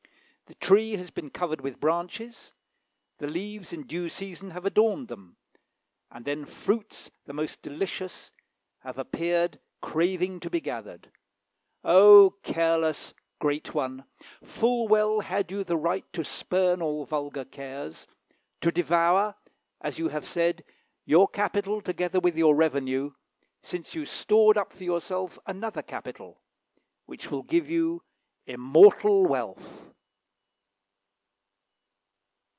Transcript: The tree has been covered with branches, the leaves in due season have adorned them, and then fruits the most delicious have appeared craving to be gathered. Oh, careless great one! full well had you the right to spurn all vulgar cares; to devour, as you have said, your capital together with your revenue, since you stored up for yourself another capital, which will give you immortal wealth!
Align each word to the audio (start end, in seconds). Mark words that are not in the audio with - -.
The 0.47 0.55
tree 0.67 0.97
has 0.97 1.11
been 1.11 1.29
covered 1.29 1.61
with 1.61 1.79
branches, 1.79 2.51
the 3.19 3.29
leaves 3.29 3.71
in 3.71 3.87
due 3.87 4.09
season 4.09 4.49
have 4.49 4.65
adorned 4.65 5.07
them, 5.07 5.37
and 6.11 6.25
then 6.25 6.43
fruits 6.43 7.09
the 7.23 7.31
most 7.31 7.61
delicious 7.61 8.31
have 8.79 8.97
appeared 8.97 9.61
craving 9.81 10.41
to 10.41 10.49
be 10.49 10.59
gathered. 10.59 11.09
Oh, 11.85 12.35
careless 12.43 13.13
great 13.39 13.73
one! 13.73 14.03
full 14.43 14.89
well 14.89 15.21
had 15.21 15.53
you 15.53 15.63
the 15.63 15.77
right 15.77 16.03
to 16.11 16.25
spurn 16.25 16.81
all 16.81 17.05
vulgar 17.05 17.45
cares; 17.45 18.05
to 18.59 18.73
devour, 18.73 19.35
as 19.79 19.99
you 19.99 20.09
have 20.09 20.25
said, 20.25 20.65
your 21.05 21.29
capital 21.29 21.79
together 21.79 22.19
with 22.19 22.35
your 22.35 22.57
revenue, 22.57 23.13
since 23.63 23.95
you 23.95 24.05
stored 24.05 24.57
up 24.57 24.73
for 24.73 24.83
yourself 24.83 25.39
another 25.45 25.81
capital, 25.81 26.41
which 27.05 27.31
will 27.31 27.43
give 27.43 27.69
you 27.69 28.03
immortal 28.45 29.25
wealth! 29.25 29.87